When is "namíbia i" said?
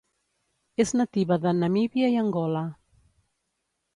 1.59-2.19